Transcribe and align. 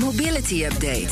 Mobility 0.00 0.64
Update. 0.64 1.10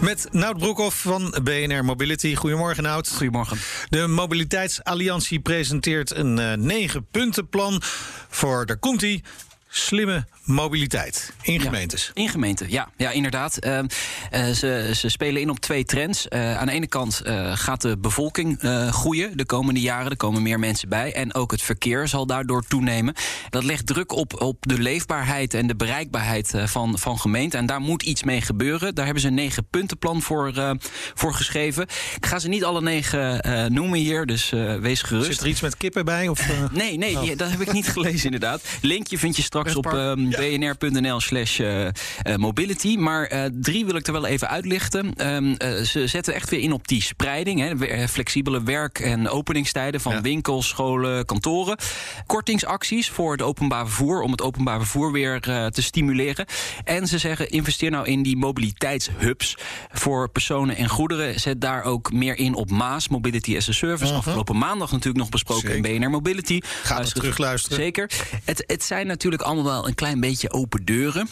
Met 0.00 0.28
Nout 0.30 0.58
Broekhoff 0.58 1.02
van 1.02 1.34
BNR 1.42 1.84
Mobility. 1.84 2.34
Goedemorgen, 2.34 2.82
Nout. 2.82 3.10
Goedemorgen. 3.10 3.58
De 3.88 4.06
Mobiliteitsalliantie 4.06 5.40
presenteert 5.40 6.14
een 6.16 6.38
uh, 6.38 6.52
negen 6.52 7.06
puntenplan 7.10 7.82
voor, 8.28 8.66
daar 8.66 8.76
komt 8.78 9.02
ie, 9.02 9.22
slimme 9.72 10.26
mobiliteit 10.44 11.32
in 11.42 11.60
gemeentes. 11.60 12.10
in 12.14 12.28
gemeenten, 12.28 12.70
ja, 12.70 12.88
ja 12.96 13.10
inderdaad. 13.10 13.66
Uh, 13.66 13.78
uh, 13.78 14.46
ze, 14.46 14.90
ze 14.94 15.08
spelen 15.08 15.40
in 15.40 15.50
op 15.50 15.60
twee 15.60 15.84
trends. 15.84 16.26
Uh, 16.30 16.58
aan 16.58 16.66
de 16.66 16.72
ene 16.72 16.86
kant 16.86 17.20
gaat 17.54 17.80
de 17.80 17.98
bevolking 17.98 18.58
groeien 18.90 19.36
de 19.36 19.44
komende 19.44 19.80
jaren. 19.80 20.10
Er 20.10 20.16
komen 20.16 20.42
meer 20.42 20.58
mensen 20.58 20.88
bij. 20.88 21.12
En 21.12 21.34
ook 21.34 21.50
het 21.50 21.62
verkeer 21.62 22.08
zal 22.08 22.26
daardoor 22.26 22.62
toenemen. 22.68 23.14
Dat 23.50 23.64
legt 23.64 23.86
druk 23.86 24.12
op, 24.12 24.40
op 24.40 24.56
de 24.60 24.78
leefbaarheid 24.78 25.54
en 25.54 25.66
de 25.66 25.76
bereikbaarheid 25.76 26.52
van, 26.64 26.98
van 26.98 27.18
gemeenten. 27.18 27.58
En 27.58 27.66
daar 27.66 27.80
moet 27.80 28.02
iets 28.02 28.22
mee 28.22 28.40
gebeuren. 28.40 28.94
Daar 28.94 29.04
hebben 29.04 29.22
ze 29.22 29.28
een 29.28 29.34
negen 29.34 29.66
puntenplan 29.70 30.22
voor, 30.22 30.76
voor 31.14 31.34
geschreven. 31.34 31.82
Ik 32.16 32.26
ga 32.26 32.38
ze 32.38 32.48
niet 32.48 32.64
alle 32.64 32.82
negen 32.82 33.72
noemen 33.72 33.98
hier, 33.98 34.26
dus 34.26 34.50
wees 34.80 35.02
gerust. 35.02 35.30
Zit 35.30 35.40
er 35.40 35.46
iets 35.46 35.60
met 35.60 35.76
kippen 35.76 36.04
bij? 36.04 36.28
Of, 36.28 36.48
nee, 36.72 36.96
nee, 36.96 37.18
oh. 37.18 37.36
dat 37.36 37.50
heb 37.50 37.60
ik 37.60 37.72
niet 37.72 37.88
gelezen 37.88 38.24
inderdaad. 38.24 38.62
Linkje 38.80 39.18
vind 39.18 39.36
je 39.36 39.42
straks 39.42 39.59
op... 39.68 39.92
Um, 39.92 40.28
bnr.nl 40.30 41.20
slash 41.20 41.58
uh, 41.58 41.88
mobility. 42.36 42.96
Maar 42.96 43.32
uh, 43.32 43.44
drie 43.52 43.84
wil 43.84 43.94
ik 43.94 44.06
er 44.06 44.12
wel 44.12 44.26
even 44.26 44.48
uitlichten. 44.48 45.34
Um, 45.34 45.54
ze 45.84 46.06
zetten 46.06 46.34
echt 46.34 46.50
weer 46.50 46.60
in 46.60 46.72
op 46.72 46.88
die 46.88 47.02
spreiding. 47.02 47.60
Hè, 47.60 48.08
flexibele 48.08 48.62
werk- 48.62 48.98
en 48.98 49.28
openingstijden 49.28 50.00
van 50.00 50.12
ja. 50.12 50.20
winkels, 50.20 50.68
scholen, 50.68 51.24
kantoren. 51.24 51.78
Kortingsacties 52.26 53.10
voor 53.10 53.32
het 53.32 53.42
openbaar 53.42 53.86
vervoer. 53.86 54.20
Om 54.20 54.30
het 54.30 54.42
openbaar 54.42 54.78
vervoer 54.78 55.12
weer 55.12 55.40
te 55.40 55.82
stimuleren. 55.82 56.46
En 56.84 57.06
ze 57.06 57.18
zeggen 57.18 57.50
investeer 57.50 57.90
nou 57.90 58.06
in 58.06 58.22
die 58.22 58.36
mobiliteitshubs 58.36 59.56
voor 59.92 60.30
personen 60.30 60.76
en 60.76 60.88
goederen. 60.88 61.40
Zet 61.40 61.60
daar 61.60 61.82
ook 61.82 62.12
meer 62.12 62.38
in 62.38 62.54
op 62.54 62.70
Maas, 62.70 63.08
Mobility 63.08 63.56
as 63.56 63.68
a 63.68 63.72
Service. 63.72 64.04
Uh 64.04 64.08
-huh. 64.08 64.18
Afgelopen 64.18 64.58
maandag 64.58 64.90
natuurlijk 64.90 65.18
nog 65.18 65.28
besproken 65.28 65.70
Zeker. 65.70 65.90
in 65.90 65.98
BNR 66.00 66.10
Mobility. 66.10 66.60
Ga 66.82 66.98
het 66.98 67.14
terugluisteren. 67.14 67.78
Zeker. 67.78 68.10
Het, 68.44 68.64
het 68.66 68.84
zijn 68.84 69.06
natuurlijk 69.06 69.42
allemaal 69.50 69.72
wel 69.72 69.88
een 69.88 69.94
klein 69.94 70.20
beetje 70.20 70.52
open 70.52 70.84
deuren. 70.84 71.28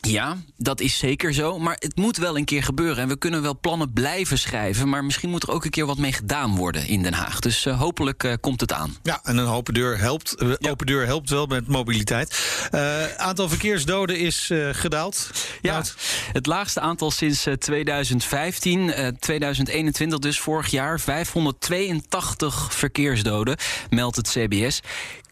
Ja, 0.00 0.36
dat 0.56 0.80
is 0.80 0.98
zeker 0.98 1.34
zo. 1.34 1.58
Maar 1.58 1.76
het 1.78 1.96
moet 1.96 2.16
wel 2.16 2.36
een 2.36 2.44
keer 2.44 2.62
gebeuren. 2.62 3.02
En 3.02 3.08
we 3.08 3.16
kunnen 3.16 3.42
wel 3.42 3.58
plannen 3.60 3.92
blijven 3.92 4.38
schrijven. 4.38 4.88
Maar 4.88 5.04
misschien 5.04 5.30
moet 5.30 5.42
er 5.42 5.50
ook 5.50 5.64
een 5.64 5.70
keer 5.70 5.86
wat 5.86 5.98
mee 5.98 6.12
gedaan 6.12 6.56
worden 6.56 6.86
in 6.86 7.02
Den 7.02 7.12
Haag. 7.12 7.40
Dus 7.40 7.66
uh, 7.66 7.78
hopelijk 7.78 8.22
uh, 8.22 8.32
komt 8.40 8.60
het 8.60 8.72
aan. 8.72 8.96
Ja, 9.02 9.20
en 9.22 9.36
een 9.36 9.46
open 9.46 9.74
deur 9.74 9.98
helpt, 9.98 10.42
uh, 10.42 10.52
ja. 10.58 10.70
open 10.70 10.86
deur 10.86 11.06
helpt 11.06 11.30
wel 11.30 11.46
met 11.46 11.66
mobiliteit. 11.66 12.58
aantal 13.16 13.48
verkeersdoden 13.48 14.18
is 14.18 14.50
gedaald. 14.70 15.30
Ja, 15.62 15.82
het 16.32 16.46
laagste 16.46 16.80
aantal 16.80 17.10
sinds 17.10 17.46
2015. 17.58 18.92
2021 19.18 20.18
dus, 20.18 20.40
vorig 20.40 20.70
jaar. 20.70 21.00
582 21.00 22.74
verkeersdoden, 22.74 23.56
meldt 23.90 24.16
het 24.16 24.28
CBS. 24.28 24.80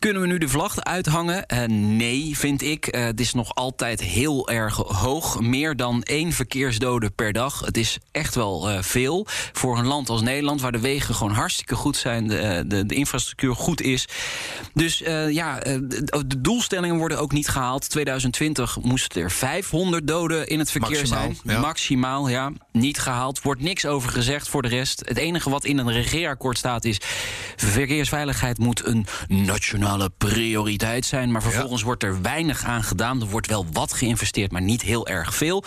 Kunnen 0.05 0.23
we 0.23 0.29
nu 0.29 0.39
de 0.39 0.49
vlag 0.49 0.81
uithangen? 0.81 1.45
Uh, 1.55 1.65
nee, 1.79 2.39
vind 2.39 2.63
ik. 2.63 2.97
Uh, 2.97 3.05
het 3.05 3.21
is 3.21 3.33
nog 3.33 3.55
altijd 3.55 4.01
heel 4.01 4.49
erg 4.49 4.77
hoog. 4.77 5.41
Meer 5.41 5.77
dan 5.77 6.03
één 6.03 6.33
verkeersdode 6.33 7.11
per 7.11 7.33
dag. 7.33 7.61
Het 7.61 7.77
is 7.77 7.99
echt 8.11 8.35
wel 8.35 8.71
uh, 8.71 8.83
veel 8.83 9.27
voor 9.53 9.79
een 9.79 9.87
land 9.87 10.09
als 10.09 10.23
Nederland... 10.23 10.61
waar 10.61 10.73
de 10.73 10.81
wegen 10.81 11.15
gewoon 11.15 11.33
hartstikke 11.33 11.75
goed 11.75 11.97
zijn, 11.97 12.29
de, 12.29 12.65
de, 12.67 12.87
de 12.87 12.95
infrastructuur 12.95 13.55
goed 13.55 13.81
is. 13.81 14.09
Dus 14.75 14.99
ja, 15.29 15.59
de 16.27 16.41
doelstellingen 16.41 16.97
worden 16.97 17.19
ook 17.19 17.33
niet 17.33 17.49
gehaald. 17.49 17.91
2020 17.91 18.79
moesten 18.81 19.23
er 19.23 19.31
500 19.31 20.07
doden 20.07 20.47
in 20.47 20.59
het 20.59 20.71
verkeer 20.71 20.97
Maximaal, 20.97 21.21
zijn. 21.21 21.57
Ja. 21.57 21.61
Maximaal, 21.61 22.29
ja. 22.29 22.53
Niet 22.73 22.99
gehaald. 22.99 23.43
Wordt 23.43 23.61
niks 23.61 23.87
over 23.87 24.11
gezegd 24.11 24.49
voor 24.49 24.63
de 24.63 24.69
rest. 24.69 25.03
Het 25.05 25.19
enige 25.19 25.51
wat 25.51 25.65
in 25.65 25.79
een 25.79 25.93
regeerakkoord 25.93 26.59
staat 26.59 26.85
is... 26.85 27.01
verkeersveiligheid 27.57 28.59
moet 28.59 28.87
een 28.87 29.07
nationaal 29.29 29.94
prioriteit 30.19 31.07
zijn. 31.07 31.33
Maar 31.33 31.43
vervolgens 31.43 31.81
ja. 31.81 31.87
wordt 31.87 32.03
er 32.03 32.23
weinig 32.23 32.65
aan 32.65 32.83
gedaan. 32.83 33.21
Er 33.21 33.27
wordt 33.29 33.47
wel 33.47 33.67
wat 33.73 33.93
geïnvesteerd, 33.93 34.53
maar 34.53 34.63
niet 34.63 34.83
heel 34.83 35.07
erg 35.07 35.35
veel. 35.35 35.65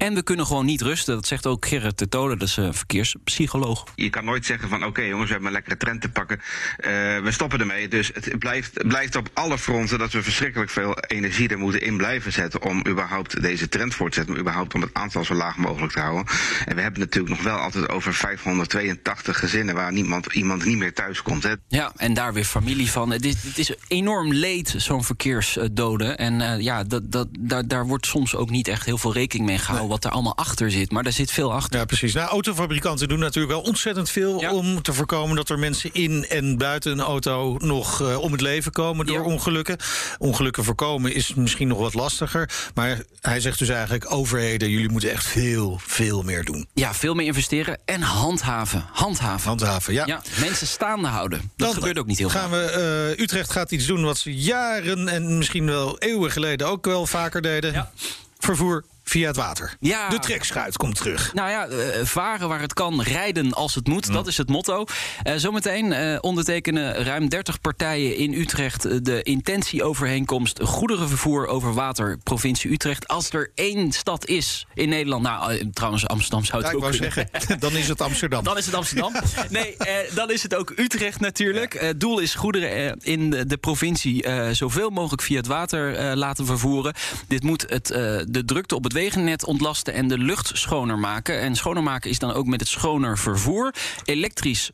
En 0.00 0.14
we 0.14 0.22
kunnen 0.22 0.46
gewoon 0.46 0.64
niet 0.64 0.80
rusten. 0.80 1.14
Dat 1.14 1.26
zegt 1.26 1.46
ook 1.46 1.66
Gerrit 1.66 1.98
de 1.98 2.08
Tolen, 2.08 2.38
dat 2.38 2.48
is 2.48 2.56
een 2.56 2.74
verkeerspsycholoog. 2.74 3.84
Je 3.94 4.10
kan 4.10 4.24
nooit 4.24 4.46
zeggen 4.46 4.68
van 4.68 4.78
oké 4.78 4.88
okay, 4.88 5.08
jongens, 5.08 5.26
we 5.26 5.32
hebben 5.32 5.48
een 5.48 5.54
lekkere 5.54 5.76
trend 5.76 6.00
te 6.00 6.08
pakken. 6.08 6.36
Uh, 6.38 6.84
we 7.22 7.28
stoppen 7.30 7.60
ermee. 7.60 7.88
Dus 7.88 8.10
het 8.14 8.38
blijft, 8.38 8.88
blijft 8.88 9.16
op 9.16 9.28
alle 9.32 9.58
fronten 9.58 9.98
dat 9.98 10.12
we 10.12 10.22
verschrikkelijk 10.22 10.70
veel 10.70 10.98
energie 10.98 11.48
er 11.48 11.58
moeten 11.58 11.82
in 11.82 11.96
blijven 11.96 12.32
zetten. 12.32 12.62
Om 12.62 12.86
überhaupt 12.86 13.42
deze 13.42 13.68
trend 13.68 13.94
voor 13.94 14.08
te 14.08 14.14
zetten. 14.14 14.34
Om 14.34 14.40
überhaupt 14.40 14.74
om 14.74 14.80
het 14.80 14.94
aantal 14.94 15.24
zo 15.24 15.34
laag 15.34 15.56
mogelijk 15.56 15.92
te 15.92 16.00
houden. 16.00 16.26
En 16.64 16.74
we 16.74 16.82
hebben 16.82 17.00
natuurlijk 17.00 17.34
nog 17.34 17.42
wel 17.42 17.56
altijd 17.56 17.88
over 17.88 18.14
582 18.14 19.38
gezinnen 19.38 19.74
waar 19.74 19.92
niemand, 19.92 20.26
iemand 20.32 20.64
niet 20.64 20.78
meer 20.78 20.94
thuis 20.94 21.22
komt. 21.22 21.42
Hè. 21.42 21.54
Ja, 21.68 21.92
en 21.96 22.14
daar 22.14 22.32
weer 22.32 22.44
familie 22.44 22.90
van. 22.90 23.10
Het 23.10 23.24
is, 23.24 23.42
het 23.42 23.58
is 23.58 23.74
enorm 23.88 24.32
leed, 24.32 24.74
zo'n 24.76 25.04
verkeersdoden. 25.04 26.18
En 26.18 26.40
uh, 26.40 26.60
ja, 26.60 26.84
dat, 26.84 27.12
dat, 27.12 27.28
daar, 27.38 27.68
daar 27.68 27.86
wordt 27.86 28.06
soms 28.06 28.36
ook 28.36 28.50
niet 28.50 28.68
echt 28.68 28.84
heel 28.84 28.98
veel 28.98 29.12
rekening 29.12 29.48
mee 29.48 29.58
gehouden. 29.58 29.89
Wat 29.90 30.04
er 30.04 30.10
allemaal 30.10 30.36
achter 30.36 30.70
zit. 30.70 30.90
Maar 30.90 31.02
daar 31.02 31.12
zit 31.12 31.30
veel 31.30 31.52
achter. 31.52 31.78
Ja, 31.78 31.84
precies. 31.84 32.14
Nou, 32.14 32.28
autofabrikanten 32.28 33.08
doen 33.08 33.18
natuurlijk 33.18 33.54
wel 33.54 33.62
ontzettend 33.62 34.10
veel 34.10 34.40
ja. 34.40 34.52
om 34.52 34.82
te 34.82 34.92
voorkomen 34.92 35.36
dat 35.36 35.48
er 35.48 35.58
mensen 35.58 35.90
in 35.92 36.26
en 36.28 36.58
buiten 36.58 36.92
een 36.92 37.00
auto 37.00 37.56
nog 37.58 38.00
uh, 38.00 38.18
om 38.18 38.32
het 38.32 38.40
leven 38.40 38.72
komen 38.72 39.06
door 39.06 39.18
ja. 39.18 39.24
ongelukken. 39.24 39.76
Ongelukken 40.18 40.64
voorkomen 40.64 41.14
is 41.14 41.34
misschien 41.34 41.68
nog 41.68 41.78
wat 41.78 41.94
lastiger. 41.94 42.50
Maar 42.74 43.02
hij 43.20 43.40
zegt 43.40 43.58
dus 43.58 43.68
eigenlijk: 43.68 44.12
overheden, 44.12 44.70
jullie 44.70 44.90
moeten 44.90 45.10
echt 45.10 45.24
veel, 45.26 45.80
veel 45.86 46.22
meer 46.22 46.44
doen. 46.44 46.66
Ja, 46.74 46.94
veel 46.94 47.14
meer 47.14 47.26
investeren 47.26 47.78
en 47.84 48.00
handhaven. 48.00 48.84
Handhaven. 48.92 49.48
Handhaven, 49.48 49.92
ja. 49.92 50.06
ja 50.06 50.22
mensen 50.40 50.66
staande 50.66 51.08
houden. 51.08 51.38
Dat 51.38 51.50
Dan 51.56 51.74
gebeurt 51.74 51.98
ook 51.98 52.06
niet 52.06 52.18
heel 52.18 52.28
gaan 52.28 52.50
we, 52.50 53.14
uh, 53.16 53.22
Utrecht 53.22 53.52
gaat 53.52 53.70
iets 53.70 53.86
doen 53.86 54.04
wat 54.04 54.18
ze 54.18 54.34
jaren 54.34 55.08
en 55.08 55.38
misschien 55.38 55.66
wel 55.66 55.98
eeuwen 55.98 56.30
geleden 56.30 56.66
ook 56.66 56.84
wel 56.84 57.06
vaker 57.06 57.42
deden. 57.42 57.72
Ja. 57.72 57.90
Vervoer 58.38 58.84
via 59.10 59.26
het 59.26 59.36
water. 59.36 59.76
Ja. 59.80 60.08
De 60.08 60.18
trekschuit 60.18 60.76
komt 60.76 60.96
terug. 60.96 61.34
Nou 61.34 61.50
ja, 61.50 61.68
uh, 61.68 62.04
varen 62.04 62.48
waar 62.48 62.60
het 62.60 62.72
kan, 62.72 63.02
rijden 63.02 63.52
als 63.52 63.74
het 63.74 63.88
moet. 63.88 64.12
Dat 64.12 64.26
is 64.26 64.36
het 64.36 64.48
motto. 64.48 64.84
Uh, 65.24 65.34
zometeen 65.36 65.92
uh, 65.92 66.18
ondertekenen 66.20 66.94
ruim 66.94 67.28
30 67.28 67.60
partijen 67.60 68.16
in 68.16 68.34
Utrecht 68.34 69.04
de 69.04 69.22
intentieovereenkomst 69.22 70.60
goederenvervoer 70.62 71.46
over 71.46 71.74
water, 71.74 72.18
provincie 72.22 72.70
Utrecht. 72.70 73.08
Als 73.08 73.30
er 73.30 73.50
één 73.54 73.92
stad 73.92 74.26
is 74.26 74.66
in 74.74 74.88
Nederland, 74.88 75.22
nou 75.22 75.70
trouwens 75.70 76.06
Amsterdam 76.06 76.44
zou 76.44 76.62
het 76.62 76.70
ja, 76.70 76.76
ook 76.76 76.84
ik 76.84 76.90
kunnen. 76.90 77.12
zeggen, 77.12 77.60
dan 77.60 77.72
is 77.76 77.88
het 77.88 78.00
Amsterdam. 78.00 78.44
dan 78.50 78.58
is 78.58 78.66
het 78.66 78.74
Amsterdam. 78.74 79.12
nee, 79.48 79.76
dan 80.14 80.30
is 80.30 80.42
het 80.42 80.54
ook 80.54 80.72
Utrecht 80.76 81.20
natuurlijk. 81.20 81.94
Doel 81.96 82.18
is 82.18 82.34
goederen 82.34 82.98
in 83.00 83.30
de, 83.30 83.46
de 83.46 83.56
provincie 83.56 84.26
zoveel 84.52 84.90
mogelijk 84.90 85.22
via 85.22 85.36
het 85.36 85.46
water 85.46 86.16
laten 86.16 86.46
vervoeren. 86.46 86.94
Dit 87.28 87.42
moet 87.42 87.64
het, 87.68 87.86
de 88.26 88.42
drukte 88.44 88.74
op 88.74 88.84
het 88.84 88.92
wegennet 89.00 89.44
ontlasten 89.44 89.94
en 89.94 90.08
de 90.08 90.18
lucht 90.18 90.50
schoner 90.52 90.98
maken. 90.98 91.40
En 91.40 91.56
schoner 91.56 91.82
maken 91.82 92.10
is 92.10 92.18
dan 92.18 92.32
ook 92.32 92.46
met 92.46 92.60
het 92.60 92.68
schoner 92.68 93.18
vervoer. 93.18 93.74
Elektrisch 94.04 94.70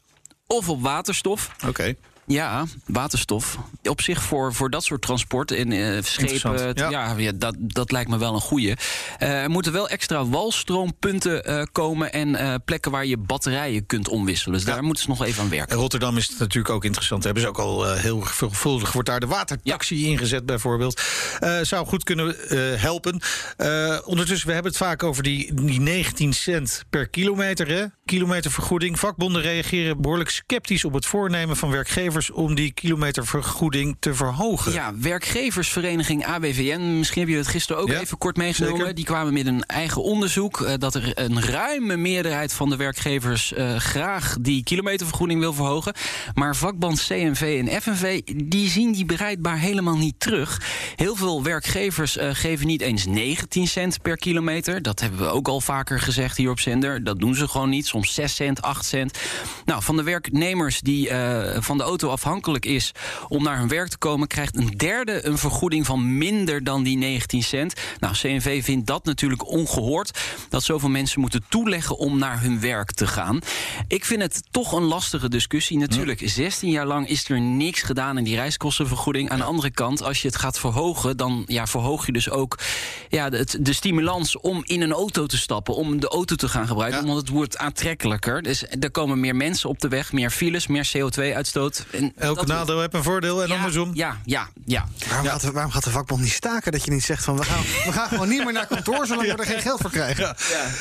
of 0.47 0.69
op 0.69 0.83
waterstof. 0.83 1.51
Oké. 1.67 1.95
Ja, 2.27 2.65
waterstof. 2.87 3.59
Op 3.83 4.01
zich 4.01 4.23
voor, 4.23 4.55
voor 4.55 4.71
dat 4.71 4.85
soort 4.85 5.03
transport 5.03 5.51
en 5.51 5.71
uh, 5.71 6.03
schepen, 6.03 6.73
ja. 6.75 6.91
ja, 6.91 7.15
ja, 7.17 7.33
dat, 7.35 7.55
dat 7.59 7.93
lijkt 7.93 8.11
me 8.11 8.19
wel 8.19 8.35
een 8.35 8.41
goeie. 8.41 8.75
Uh, 9.23 9.43
er 9.43 9.51
moeten 9.51 9.73
wel 9.73 9.89
extra 9.89 10.27
walstroompunten 10.27 11.51
uh, 11.51 11.63
komen 11.73 12.13
en 12.13 12.63
plekken 12.65 12.91
waar 12.91 13.07
je 13.07 13.17
batterijen 13.17 13.87
kunt 13.87 14.09
omwisselen. 14.09 14.59
Dus 14.59 14.67
ja. 14.67 14.75
daar 14.75 14.83
moeten 14.83 15.03
ze 15.03 15.09
nog 15.09 15.25
even 15.25 15.43
aan 15.43 15.49
werken. 15.49 15.69
En 15.69 15.77
Rotterdam 15.77 16.17
is 16.17 16.29
het 16.29 16.39
natuurlijk 16.39 16.75
ook 16.75 16.85
interessant. 16.85 17.25
Hebben 17.25 17.43
ze 17.43 17.49
ook 17.49 17.59
al 17.59 17.93
heel 17.93 18.21
veelvuldig 18.23 18.93
wordt 18.93 19.09
daar 19.09 19.21
de 19.21 19.27
watertaxi 19.27 20.01
ja. 20.01 20.09
ingezet 20.09 20.47
bijvoorbeeld. 20.47 21.01
zou 21.63 21.87
goed 21.87 22.05
kunnen 22.05 22.37
helpen. 22.81 23.21
ondertussen, 24.05 24.47
we 24.47 24.53
hebben 24.53 24.73
het 24.73 24.81
vaak 24.81 25.03
over 25.03 25.23
die, 25.23 25.55
die 25.55 25.81
19 25.81 26.33
cent 26.33 26.85
per 26.91 27.09
kilometer, 27.09 27.69
hè? 27.69 27.85
Kilometervergoeding. 28.07 28.99
Vakbonden 28.99 29.43
reageren 29.43 30.01
behoorlijk 30.01 30.31
sceptisch 30.31 30.85
op 30.85 30.93
het 30.93 31.07
voornemen 31.07 31.57
van 31.57 31.71
werkgevers 31.71 32.31
om 32.31 32.55
die 32.55 32.73
kilometervergoeding 32.73 33.97
te 34.01 34.15
verhogen. 34.15 34.73
Ja, 34.73 34.93
werkgeversvereniging 34.99 36.25
ABVN, 36.27 36.99
misschien 36.99 37.21
heb 37.21 37.31
je 37.31 37.37
het 37.37 37.47
gisteren 37.47 37.83
ook 37.83 37.89
Ja, 37.89 38.01
even 38.01 38.19
kort 38.19 38.37
meegenomen. 38.37 38.79
zeker. 38.79 38.95
Die 38.95 39.05
kwamen 39.05 39.33
met 39.33 39.47
een 39.47 39.65
eigen 39.65 40.03
onderzoek 40.03 40.61
eh, 40.61 40.75
dat 40.79 40.95
er 40.95 41.11
een 41.15 41.43
ruime 41.43 41.97
meerderheid 41.97 42.53
van 42.53 42.69
de 42.71 42.77
werkgevers 42.77 43.53
eh, 43.53 43.77
graag 43.77 44.37
die 44.41 44.63
kilometervergoeding 44.65 45.41
wil 45.41 45.53
verhogen. 45.53 45.95
Maar 46.35 46.57
vakbond 46.57 47.07
CNV 47.07 47.65
en 47.67 47.83
FNV 47.83 48.21
die 48.45 48.69
zien 48.71 48.93
die 48.93 49.05
bereidbaar 49.05 49.59
helemaal 49.59 49.97
niet 49.97 50.21
terug. 50.21 50.61
Heel 50.97 51.17
veel 51.17 51.43
werkgevers 51.43 52.17
eh, 52.17 52.29
geven 52.33 52.67
niet 52.67 52.81
eens 52.81 53.07
19 53.07 53.67
cent 53.67 54.03
per 54.03 54.17
kilometer. 54.17 54.83
Dat 54.83 55.01
hebben 55.01 55.19
we 55.21 55.27
ook 55.27 55.49
al 55.49 55.61
vaker 55.61 56.01
gezegd 56.01 56.37
hier 56.37 56.51
op 56.51 56.61
zender. 56.61 57.05
Dat 57.05 57.19
doen 57.19 57.35
ze 57.35 57.49
gewoon 57.49 57.69
niet. 57.69 57.87
Soms 57.97 58.15
6 58.15 58.35
cent, 58.35 58.63
8 58.63 58.85
cent. 58.85 59.19
Nou, 59.65 59.83
van 59.83 59.97
de 59.97 60.03
werknemers 60.03 60.81
die 60.81 61.11
uh, 61.11 61.57
van 61.59 61.77
de 61.77 61.83
auto 61.83 62.09
afhankelijk 62.09 62.67
is 62.67 62.93
om 63.29 63.43
naar 63.43 63.59
hun 63.59 63.69
werk 63.69 63.89
te 63.89 63.99
komen, 63.99 64.29
krijgt 64.29 64.57
een 64.57 64.71
derde 64.77 65.27
een 65.27 65.39
vergoeding 65.39 65.87
van 65.87 66.19
minder 66.19 66.65
dan 66.65 66.83
die 66.83 66.97
19 66.97 67.43
cent. 67.43 67.75
Nou, 68.01 68.15
CNV 68.15 68.65
vindt 68.65 68.87
dat 68.87 69.05
natuurlijk 69.05 69.49
ongehoord 69.49 70.19
dat 70.49 70.63
zoveel 70.63 70.89
mensen 70.89 71.21
moeten 71.21 71.45
toeleggen 71.49 71.99
om 71.99 72.19
naar 72.19 72.41
hun 72.41 72.61
werk 72.61 72.93
te 72.93 73.07
gaan. 73.07 73.41
Ik 73.89 74.05
vind 74.05 74.23
het 74.23 74.43
toch 74.51 74.73
een 74.73 74.83
lastige 74.83 75.29
discussie. 75.29 75.79
Natuurlijk, 75.79 76.23
16 76.25 76.71
jaar 76.71 76.87
lang 76.87 77.09
is 77.09 77.29
er 77.29 77.41
niks 77.41 77.83
gedaan 77.83 78.19
in 78.19 78.25
die 78.25 78.37
reiskostenvergoeding. 78.37 79.31
Aan 79.31 79.39
de 79.39 79.45
andere 79.45 79.71
kant, 79.71 80.03
als 80.03 80.23
je 80.23 80.29
het 80.29 80.37
gaat 80.37 80.59
verhogen, 80.59 81.17
dan 81.17 81.45
ja, 81.47 81.67
verhoog 81.67 82.07
je 82.07 82.13
dus 82.13 82.31
ook 82.31 82.59
ja, 83.09 83.31
de, 83.31 83.47
de 83.61 83.73
stimulans 83.73 84.39
om 84.39 84.63
in 84.65 84.81
een 84.81 84.93
auto 84.93 85.27
te 85.27 85.39
stappen, 85.39 85.75
om 85.75 86.01
de 86.01 86.09
auto 86.09 86.35
te 86.35 86.49
gaan 86.49 86.67
gebruiken. 86.67 87.01
Ja. 87.01 87.07
Want 87.07 87.19
het 87.19 87.29
wordt 87.29 87.59
aantrekkelijker. 87.87 88.43
Dus 88.43 88.65
er 88.81 88.91
komen 88.91 89.21
meer 89.21 89.37
mensen 89.37 89.69
op 89.69 89.81
de 89.81 89.89
weg, 89.89 90.13
meer 90.13 90.31
files, 90.31 90.67
meer 90.67 90.91
CO2-uitstoot. 90.97 91.87
Elke 92.17 92.47
nadeel 92.47 92.81
heeft 92.81 92.95
een 92.95 93.03
voordeel 93.03 93.43
en 93.43 93.49
ja, 93.49 93.57
andersom. 93.57 93.91
Ja, 93.95 94.21
ja, 94.25 94.49
ja. 94.65 94.89
Waarom, 95.09 95.27
Gaat 95.27 95.41
de, 95.41 95.53
waarom 95.53 95.73
gaat 95.73 95.85
de 95.85 95.91
vakbond 95.91 96.21
niet 96.21 96.33
staken 96.33 96.73
dat 96.73 96.85
je 96.85 96.91
niet 96.91 97.05
zegt 97.05 97.25
van 97.25 97.37
we 97.37 97.45
gaan, 97.45 97.63
we 97.63 97.93
gaan 97.93 98.09
gewoon 98.09 98.29
niet 98.29 98.45
meer 98.45 98.53
naar 98.53 98.67
kantoor 98.67 99.07
zolang 99.07 99.27
we 99.27 99.37
er 99.37 99.47
geen 99.47 99.61
geld 99.61 99.81
voor 99.81 99.91
krijgen? 99.91 100.37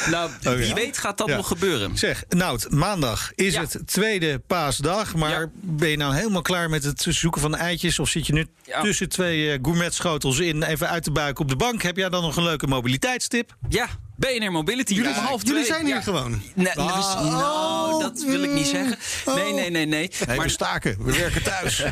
Nou, 0.09 0.29
wie 0.41 0.73
weet 0.73 0.97
gaat 0.97 1.17
dat 1.17 1.27
nog 1.27 1.47
gebeuren. 1.47 1.97
Zeg, 1.97 2.23
Nout, 2.29 2.71
maandag 2.71 3.31
is 3.35 3.57
het 3.57 3.79
tweede 3.85 4.39
paasdag. 4.39 5.15
Maar 5.15 5.49
ben 5.61 5.89
je 5.89 5.97
nou 5.97 6.15
helemaal 6.15 6.41
klaar 6.41 6.69
met 6.69 6.83
het 6.83 7.05
zoeken 7.09 7.41
van 7.41 7.55
eitjes? 7.55 7.99
Of 7.99 8.09
zit 8.09 8.27
je 8.27 8.33
nu 8.33 8.47
tussen 8.81 9.09
twee 9.09 9.53
uh, 9.53 9.59
gourmetschotels 9.61 10.39
in 10.39 10.63
even 10.63 10.89
uit 10.89 11.03
te 11.03 11.11
buiken 11.11 11.43
op 11.43 11.49
de 11.49 11.55
bank? 11.55 11.81
Heb 11.81 11.97
jij 11.97 12.09
dan 12.09 12.21
nog 12.21 12.35
een 12.35 12.43
leuke 12.43 12.67
mobiliteitstip? 12.67 13.55
Ja, 13.69 13.87
BNR 14.15 14.51
Mobility. 14.51 14.93
Jullie, 14.93 15.09
ja, 15.09 15.19
half 15.19 15.45
jullie 15.45 15.65
zijn 15.65 15.85
hier 15.85 15.95
ja. 15.95 16.01
gewoon. 16.01 16.41
Nee, 16.53 16.77
oh. 16.77 17.21
Nou, 17.23 18.01
dat 18.01 18.23
wil 18.23 18.43
ik 18.43 18.51
niet 18.51 18.67
zeggen. 18.67 18.97
Nee, 19.25 19.53
nee, 19.53 19.53
nee, 19.53 19.69
nee. 19.69 20.11
nee 20.27 20.37
maar 20.37 20.45
we 20.45 20.51
staken. 20.51 20.95
We 20.99 21.17
werken 21.17 21.43
thuis. 21.43 21.79
uh, 21.79 21.85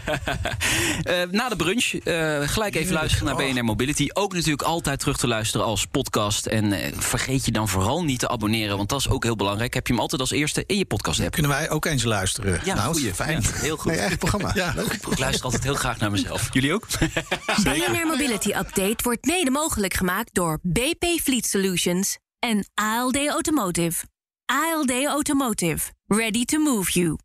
na 1.31 1.49
de 1.49 1.55
brunch 1.55 1.93
uh, 1.93 2.47
gelijk 2.47 2.75
even 2.75 2.93
luisteren 2.93 3.25
naar 3.25 3.35
BNR 3.35 3.63
Mobility. 3.63 4.07
Ook 4.13 4.33
natuurlijk 4.33 4.61
altijd 4.61 4.99
terug 4.99 5.17
te 5.17 5.27
luisteren 5.27 5.65
als 5.65 5.85
podcast. 5.85 6.45
En 6.45 6.65
uh, 6.71 6.79
vergeet 6.93 7.45
je 7.45 7.51
dan 7.51 7.69
vooral 7.69 8.03
niet 8.03 8.19
te 8.19 8.27
abonneren, 8.27 8.77
want 8.77 8.89
dat 8.89 8.99
is 8.99 9.09
ook 9.09 9.23
heel 9.23 9.35
belangrijk. 9.35 9.73
Heb 9.73 9.87
je 9.87 9.93
hem 9.93 10.01
altijd 10.01 10.21
als 10.21 10.31
eerste 10.31 10.63
in 10.67 10.77
je 10.77 10.85
podcast 10.85 11.19
app. 11.19 11.31
Kunnen 11.31 11.51
wij 11.51 11.69
ook 11.69 11.85
eens 11.85 12.03
luisteren? 12.03 12.61
Ja, 12.63 12.75
nou, 12.75 12.93
goeie. 12.93 13.13
fijn. 13.13 13.41
Ja, 13.41 13.49
heel 13.53 13.77
goed. 13.77 13.91
Nee, 13.91 13.99
eigen 13.99 14.17
programma. 14.17 14.51
Ja, 14.55 14.73
ik 15.01 15.19
luister 15.19 15.45
altijd 15.45 15.63
heel 15.63 15.75
graag 15.75 15.97
naar 15.97 16.11
mezelf. 16.11 16.49
Jullie 16.51 16.73
ook? 16.73 16.87
BNR 17.63 18.07
Mobility 18.07 18.49
Update 18.49 19.03
wordt 19.03 19.25
mede 19.25 19.51
mogelijk 19.51 19.93
gemaakt 19.93 20.29
door 20.33 20.59
BP 20.61 21.05
Fleet 21.21 21.45
Solutions 21.45 22.12
en 22.43 22.65
ALD 22.77 23.29
Automotive. 23.29 24.03
ALD 24.49 24.91
Automotive. 25.07 25.91
Ready 26.09 26.45
to 26.45 26.59
move 26.59 26.91
you. 26.91 27.17